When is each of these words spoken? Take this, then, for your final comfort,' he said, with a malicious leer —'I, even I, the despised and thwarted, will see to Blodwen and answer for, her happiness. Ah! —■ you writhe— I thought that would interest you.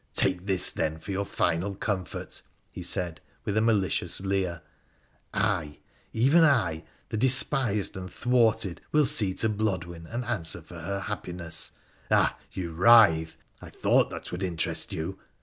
Take 0.15 0.47
this, 0.47 0.71
then, 0.71 0.97
for 0.97 1.11
your 1.11 1.27
final 1.27 1.75
comfort,' 1.75 2.41
he 2.71 2.81
said, 2.81 3.21
with 3.45 3.55
a 3.55 3.61
malicious 3.61 4.19
leer 4.19 4.63
—'I, 5.61 5.77
even 6.11 6.43
I, 6.43 6.85
the 7.09 7.17
despised 7.17 7.95
and 7.95 8.11
thwarted, 8.11 8.81
will 8.91 9.05
see 9.05 9.35
to 9.35 9.47
Blodwen 9.47 10.07
and 10.07 10.25
answer 10.25 10.63
for, 10.63 10.79
her 10.79 11.01
happiness. 11.01 11.73
Ah! 12.09 12.35
—■ 12.53 12.55
you 12.55 12.71
writhe— 12.73 13.35
I 13.61 13.69
thought 13.69 14.09
that 14.09 14.31
would 14.31 14.41
interest 14.41 14.91
you. 14.91 15.19